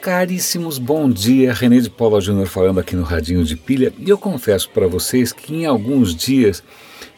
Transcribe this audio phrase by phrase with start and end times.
[0.00, 1.52] Caríssimos, bom dia.
[1.52, 3.92] René de Paula Júnior falando aqui no Radinho de Pilha.
[3.98, 6.62] E eu confesso para vocês que em alguns dias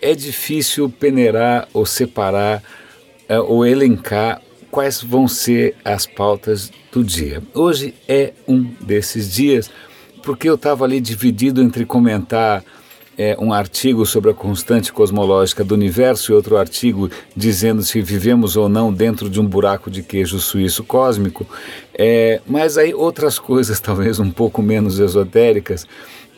[0.00, 2.62] é difícil peneirar ou separar
[3.28, 4.40] é, ou elencar
[4.70, 7.42] quais vão ser as pautas do dia.
[7.52, 9.70] Hoje é um desses dias
[10.22, 12.64] porque eu estava ali dividido entre comentar
[13.16, 18.56] é, um artigo sobre a constante cosmológica do universo e outro artigo dizendo se vivemos
[18.56, 21.46] ou não dentro de um buraco de queijo suíço cósmico,
[21.94, 25.86] é, mas aí outras coisas, talvez um pouco menos esotéricas,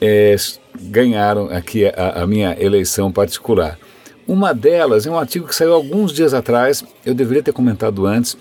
[0.00, 0.36] é,
[0.80, 3.78] ganharam aqui a, a minha eleição particular.
[4.26, 8.36] Uma delas é um artigo que saiu alguns dias atrás, eu deveria ter comentado antes,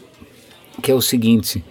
[0.82, 1.64] que é o seguinte.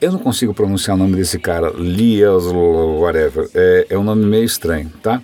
[0.00, 4.44] Eu não consigo pronunciar o nome desse cara, Lias, whatever, é, é um nome meio
[4.44, 5.20] estranho, tá?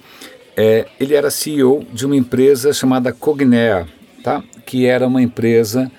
[0.57, 3.89] É, ele era CEO de uma empresa chamada Cognea,
[4.23, 4.43] tá?
[4.67, 5.91] que era uma empresa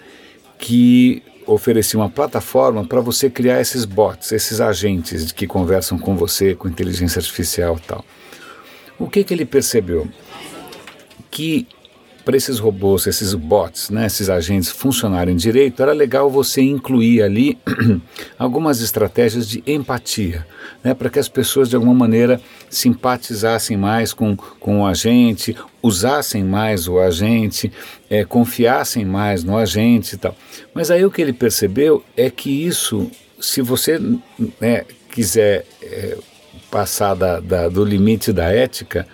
[0.58, 6.56] que oferecia uma plataforma para você criar esses bots, esses agentes que conversam com você
[6.56, 8.06] com inteligência artificial e tal.
[8.98, 10.08] O que, que ele percebeu?
[11.30, 11.68] Que
[12.24, 17.58] para esses robôs, esses bots, né, esses agentes funcionarem direito, era legal você incluir ali
[18.40, 20.46] algumas estratégias de empatia,
[20.84, 26.44] né, para que as pessoas de alguma maneira simpatizassem mais com, com o agente, usassem
[26.44, 27.72] mais o agente,
[28.10, 30.36] é, confiassem mais no agente e tal.
[30.74, 34.00] Mas aí o que ele percebeu é que isso, se você
[34.62, 36.18] né, quiser é,
[36.72, 39.06] passar da, da, do limite da ética,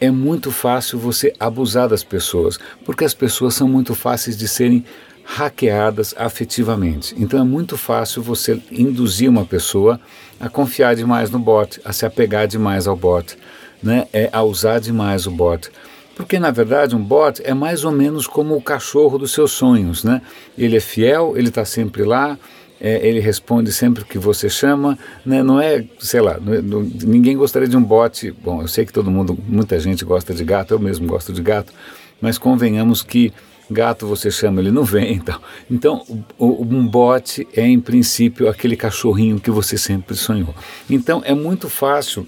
[0.00, 4.84] é muito fácil você abusar das pessoas, porque as pessoas são muito fáceis de serem
[5.24, 7.14] hackeadas afetivamente.
[7.18, 10.00] Então é muito fácil você induzir uma pessoa
[10.38, 13.36] a confiar demais no bot, a se apegar demais ao bot,
[13.82, 14.06] né?
[14.12, 15.68] é, a usar demais o bot.
[16.14, 20.04] Porque na verdade um bot é mais ou menos como o cachorro dos seus sonhos,
[20.04, 20.22] né?
[20.56, 22.38] Ele é fiel, ele está sempre lá,
[22.80, 25.42] é, ele responde sempre que você chama, né?
[25.42, 28.30] não é, sei lá, não, não, ninguém gostaria de um bote.
[28.30, 31.40] Bom, eu sei que todo mundo, muita gente gosta de gato, eu mesmo gosto de
[31.40, 31.72] gato,
[32.20, 33.32] mas convenhamos que
[33.70, 35.14] gato você chama, ele não vem.
[35.14, 35.40] Então,
[35.70, 36.04] então
[36.38, 40.54] o, um bote é em princípio aquele cachorrinho que você sempre sonhou.
[40.88, 42.26] Então é muito fácil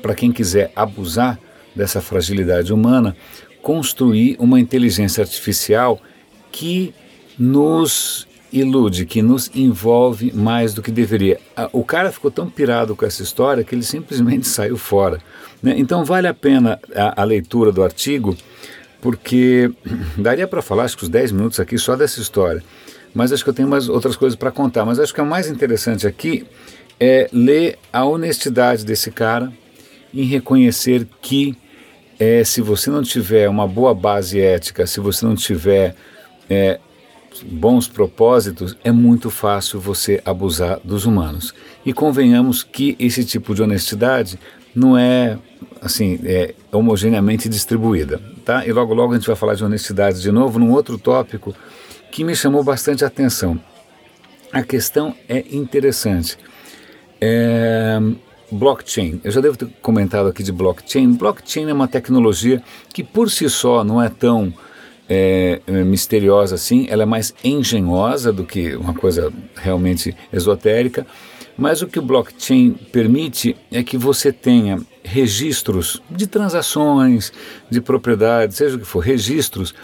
[0.00, 1.38] para quem quiser abusar
[1.74, 3.16] dessa fragilidade humana
[3.60, 6.00] construir uma inteligência artificial
[6.50, 6.94] que
[7.38, 11.38] nos ilude, que nos envolve mais do que deveria.
[11.72, 15.20] O cara ficou tão pirado com essa história que ele simplesmente saiu fora.
[15.62, 15.74] Né?
[15.76, 18.36] Então vale a pena a, a, leitura do artigo,
[19.00, 19.70] porque
[20.16, 22.62] daria para falar acho que uns 10 minutos aqui só dessa história.
[23.14, 24.84] Mas acho que eu tenho mais outras coisas para contar.
[24.84, 26.46] Mas acho que o mais interessante aqui
[27.00, 29.52] é ler a honestidade desse cara
[30.12, 31.56] em reconhecer que
[32.18, 35.94] é, se você não tiver uma boa base ética, se você não tiver
[36.50, 36.80] é,
[37.44, 41.54] bons propósitos, é muito fácil você abusar dos humanos.
[41.84, 44.38] E convenhamos que esse tipo de honestidade
[44.74, 45.38] não é
[45.80, 48.66] assim é homogeneamente distribuída, tá?
[48.66, 51.54] E logo logo a gente vai falar de honestidade de novo num outro tópico
[52.10, 53.60] que me chamou bastante atenção.
[54.52, 56.38] A questão é interessante.
[57.20, 57.98] É,
[58.50, 59.20] blockchain.
[59.22, 61.12] Eu já devo ter comentado aqui de blockchain.
[61.12, 62.62] Blockchain é uma tecnologia
[62.92, 64.52] que por si só não é tão
[65.08, 71.06] é, é, misteriosa assim, ela é mais engenhosa do que uma coisa realmente esotérica,
[71.56, 77.32] mas o que o blockchain permite é que você tenha registros de transações,
[77.70, 79.74] de propriedades, seja o que for, registros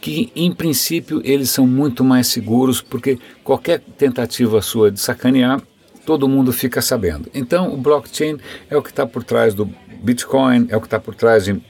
[0.00, 5.60] que em princípio eles são muito mais seguros porque qualquer tentativa sua de sacanear,
[6.06, 7.28] todo mundo fica sabendo.
[7.34, 8.38] Então o blockchain
[8.70, 9.68] é o que está por trás do
[10.02, 11.60] Bitcoin, é o que está por trás de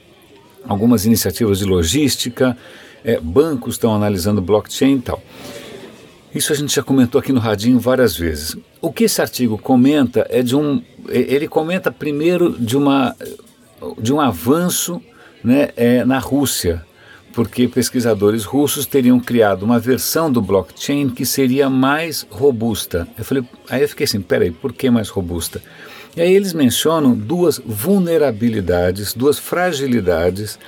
[0.67, 2.55] algumas iniciativas de logística,
[3.03, 5.21] é, bancos estão analisando blockchain e tal.
[6.33, 8.55] Isso a gente já comentou aqui no Radinho várias vezes.
[8.79, 10.81] O que esse artigo comenta é de um.
[11.07, 13.15] Ele comenta primeiro de, uma,
[13.97, 15.01] de um avanço
[15.43, 16.85] né, é, na Rússia,
[17.33, 23.07] porque pesquisadores russos teriam criado uma versão do blockchain que seria mais robusta.
[23.17, 25.61] Eu falei, aí eu fiquei assim, peraí, por que mais robusta?
[26.15, 30.59] E aí eles mencionam duas vulnerabilidades, duas fragilidades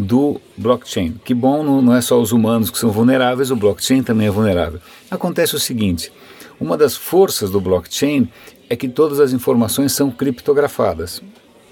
[0.00, 1.20] do blockchain.
[1.24, 4.80] Que bom, não é só os humanos que são vulneráveis, o blockchain também é vulnerável.
[5.10, 6.12] Acontece o seguinte:
[6.58, 8.28] uma das forças do blockchain
[8.68, 11.22] é que todas as informações são criptografadas.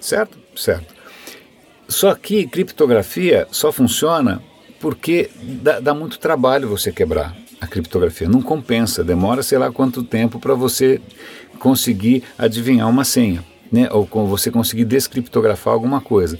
[0.00, 0.38] Certo?
[0.54, 0.94] Certo.
[1.88, 4.42] Só que criptografia só funciona
[4.78, 8.28] porque dá, dá muito trabalho você quebrar a criptografia.
[8.28, 11.00] Não compensa, demora sei lá quanto tempo para você
[11.58, 13.88] conseguir adivinhar uma senha, né?
[13.90, 16.38] ou você conseguir descriptografar alguma coisa.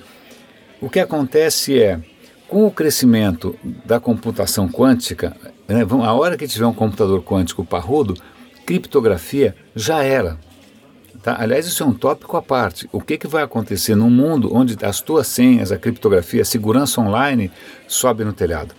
[0.81, 2.01] O que acontece é,
[2.47, 5.37] com o crescimento da computação quântica,
[5.67, 8.15] né, a hora que tiver um computador quântico parrudo,
[8.65, 10.39] criptografia já era.
[11.21, 11.37] Tá?
[11.41, 12.89] Aliás, isso é um tópico à parte.
[12.93, 17.01] O que, que vai acontecer num mundo onde as tuas senhas, a criptografia, a segurança
[17.01, 17.51] online
[17.89, 18.73] sobe no telhado?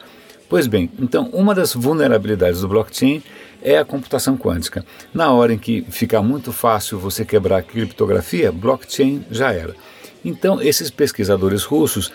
[0.47, 3.21] Pois bem, então uma das vulnerabilidades do blockchain
[3.61, 4.85] é a computação quântica.
[5.13, 9.75] Na hora em que ficar muito fácil você quebrar a criptografia, blockchain já era.
[10.23, 12.11] Então, esses pesquisadores russos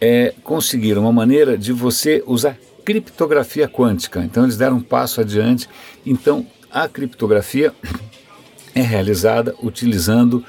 [0.00, 4.22] é, conseguiram uma maneira de você usar criptografia quântica.
[4.22, 5.68] Então, eles deram um passo adiante.
[6.04, 7.72] Então, a criptografia
[8.74, 10.44] é realizada utilizando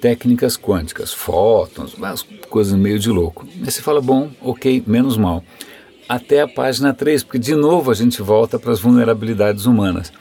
[0.00, 3.46] técnicas quânticas, fótons, umas coisas meio de louco.
[3.60, 5.44] Aí você fala, bom, ok, menos mal.
[6.08, 10.12] Até a página 3, porque de novo a gente volta para as vulnerabilidades humanas.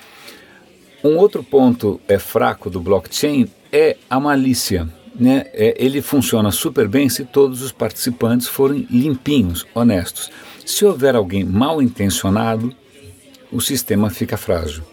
[1.04, 4.88] Um outro ponto é fraco do blockchain é a malícia.
[5.20, 5.46] Né?
[5.54, 10.32] É, ele funciona super bem se todos os participantes forem limpinhos, honestos.
[10.66, 12.74] Se houver alguém mal intencionado,
[13.52, 14.84] o sistema fica frágil.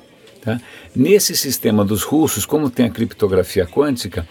[0.42, 0.60] Tá?
[0.94, 4.26] Nesse sistema dos russos, como tem a criptografia quântica,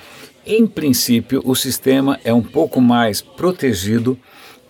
[0.45, 4.17] em princípio o sistema é um pouco mais protegido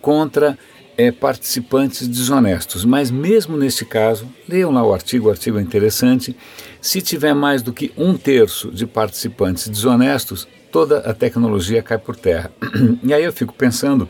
[0.01, 0.57] contra
[0.97, 2.85] é, participantes desonestos.
[2.85, 6.35] Mas mesmo neste caso, leiam lá o artigo, o artigo é interessante.
[6.81, 12.17] Se tiver mais do que um terço de participantes desonestos, toda a tecnologia cai por
[12.17, 12.51] terra.
[13.01, 14.09] E aí eu fico pensando,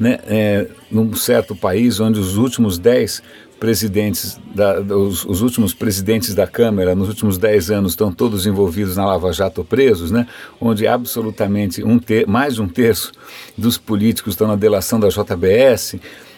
[0.00, 3.22] né, é, num certo país onde os últimos 10
[3.60, 8.96] presidentes, da, os, os, últimos presidentes da Câmara nos últimos 10 anos estão todos envolvidos
[8.96, 10.26] na Lava Jato presos, né?
[10.58, 13.12] onde absolutamente um ter, mais de um terço
[13.58, 15.96] dos políticos estão na delação da JBS,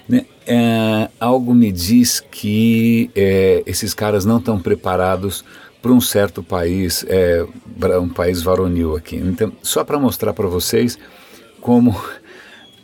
[0.09, 0.27] né?
[0.45, 5.45] é, algo me diz que é, esses caras não estão preparados
[5.81, 7.47] para um certo país, é,
[8.01, 9.17] um país varonil aqui.
[9.17, 10.99] Então, só para mostrar para vocês
[11.61, 12.01] como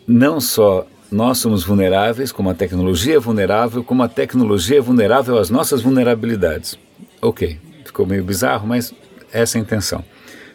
[0.06, 5.38] não só nós somos vulneráveis, como a tecnologia é vulnerável, como a tecnologia é vulnerável
[5.38, 6.79] às nossas vulnerabilidades.
[7.23, 8.93] Ok, ficou meio bizarro, mas
[9.32, 10.05] essa é a intenção.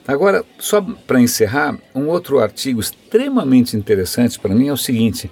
[0.07, 5.30] Agora, só para encerrar, um outro artigo extremamente interessante para mim é o seguinte.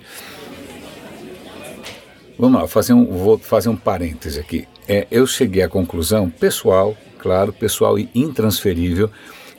[2.38, 4.68] Vamos lá, fazer um, vou fazer um parêntese aqui.
[4.88, 9.10] É, eu cheguei à conclusão pessoal, claro, pessoal e intransferível,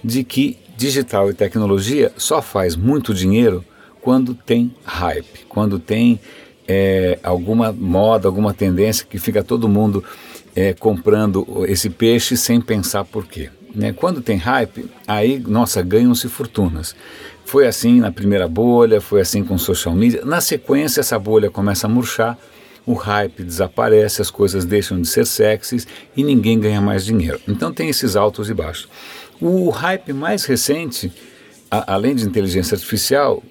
[0.02, 3.64] de que digital e tecnologia só faz muito dinheiro
[4.00, 6.20] quando tem hype, quando tem
[6.66, 10.04] é, alguma moda, alguma tendência que fica todo mundo
[10.54, 13.50] é, comprando esse peixe sem pensar por quê.
[13.74, 13.92] Né?
[13.92, 16.94] Quando tem hype, aí, nossa, ganham-se fortunas.
[17.44, 20.24] Foi assim na primeira bolha, foi assim com social media.
[20.24, 22.38] Na sequência, essa bolha começa a murchar,
[22.88, 25.86] o hype desaparece, as coisas deixam de ser sexys
[26.16, 27.38] e ninguém ganha mais dinheiro.
[27.46, 28.88] Então tem esses altos e baixos.
[29.38, 31.12] O hype mais recente,
[31.70, 33.42] a, além de inteligência artificial,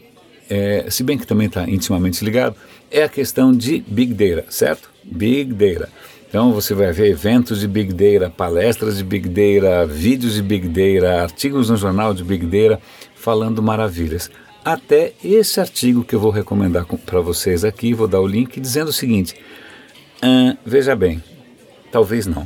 [0.49, 2.55] é, se bem que também está intimamente ligado,
[2.89, 4.89] é a questão de Big Data, certo?
[5.03, 5.87] Big Data.
[6.27, 10.67] Então você vai ver eventos de Big Data, palestras de Big Data, vídeos de Big
[10.67, 12.81] Data, artigos no jornal de Big Data
[13.15, 14.31] falando maravilhas.
[14.67, 18.89] Até esse artigo que eu vou recomendar para vocês aqui, vou dar o link dizendo
[18.89, 19.33] o seguinte:
[20.65, 21.23] veja bem,
[21.89, 22.45] talvez não.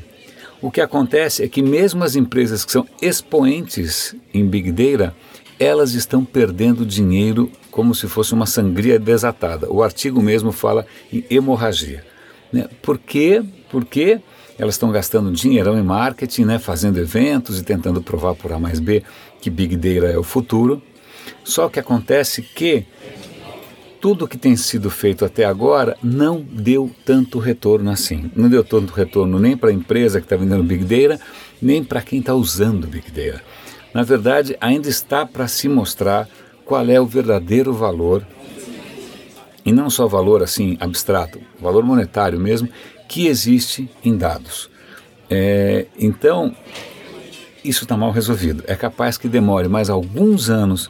[0.61, 5.15] O que acontece é que mesmo as empresas que são expoentes em Big Data,
[5.59, 9.67] elas estão perdendo dinheiro como se fosse uma sangria desatada.
[9.71, 12.05] O artigo mesmo fala em hemorragia.
[12.53, 12.69] Né?
[12.83, 13.43] Por quê?
[13.67, 14.21] Porque
[14.59, 16.59] elas estão gastando dinheirão em marketing, né?
[16.59, 19.01] fazendo eventos e tentando provar por A mais B
[19.41, 20.83] que Big Data é o futuro.
[21.43, 22.85] Só que acontece que
[23.99, 28.31] tudo que tem sido feito até agora não deu tanto retorno assim.
[28.35, 31.21] Não deu tanto retorno nem para a empresa que está vendendo Big Data,
[31.61, 33.41] nem para quem está usando Big Data
[33.93, 36.27] na verdade, ainda está para se mostrar
[36.65, 38.25] qual é o verdadeiro valor,
[39.65, 42.69] e não só valor assim abstrato, valor monetário mesmo,
[43.07, 44.69] que existe em dados.
[45.29, 46.55] É, então,
[47.63, 48.63] isso está mal resolvido.
[48.65, 50.89] É capaz que demore mais alguns anos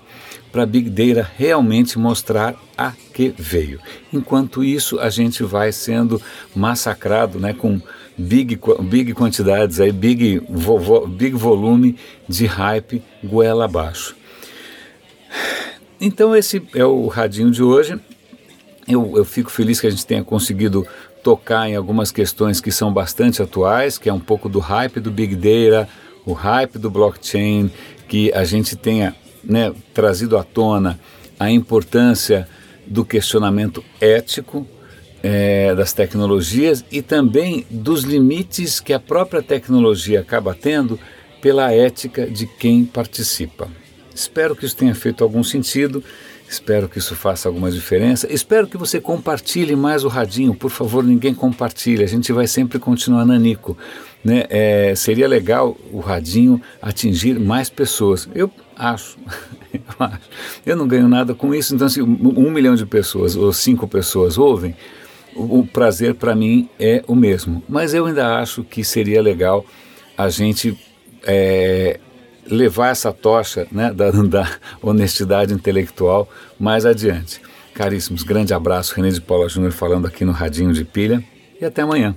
[0.51, 3.79] para a Big Data realmente mostrar a que veio.
[4.11, 6.21] Enquanto isso, a gente vai sendo
[6.55, 7.81] massacrado né, com
[8.17, 11.95] big, big quantidades, aí, big, vo, big volume
[12.27, 14.15] de hype goela abaixo.
[15.99, 17.99] Então esse é o radinho de hoje.
[18.87, 20.85] Eu, eu fico feliz que a gente tenha conseguido
[21.23, 25.11] tocar em algumas questões que são bastante atuais, que é um pouco do hype do
[25.11, 25.87] Big Data,
[26.25, 27.71] o hype do blockchain,
[28.07, 30.99] que a gente tenha né, trazido à tona
[31.39, 32.47] a importância
[32.85, 34.67] do questionamento ético
[35.23, 40.99] é, das tecnologias e também dos limites que a própria tecnologia acaba tendo
[41.41, 43.67] pela ética de quem participa.
[44.13, 46.03] Espero que isso tenha feito algum sentido.
[46.51, 48.27] Espero que isso faça alguma diferença.
[48.29, 50.53] Espero que você compartilhe mais o radinho.
[50.53, 52.03] Por favor, ninguém compartilhe.
[52.03, 53.77] A gente vai sempre continuar nanico.
[54.21, 54.43] Né?
[54.49, 58.27] É, seria legal o radinho atingir mais pessoas.
[58.35, 59.17] Eu acho.
[59.73, 60.29] Eu acho.
[60.65, 61.73] Eu não ganho nada com isso.
[61.73, 64.75] Então, se um milhão de pessoas ou cinco pessoas ouvem,
[65.33, 67.63] o, prazer para mim é o mesmo.
[67.69, 69.65] Mas eu ainda acho que seria legal
[70.17, 70.77] a gente
[71.23, 71.97] é,
[72.45, 74.49] levar essa tocha né, da, da,
[74.81, 76.29] honestidade intelectual
[76.59, 77.41] mais adiante.
[77.73, 81.23] Caríssimos, grande abraço, René de Paula Júnior falando aqui no Radinho de Pilha
[81.59, 82.15] e até amanhã.